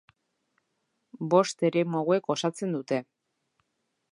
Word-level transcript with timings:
Bost 1.33 1.61
eremu 1.69 1.99
hauek 2.01 2.31
osatzen 2.37 2.75
dute. 2.77 2.99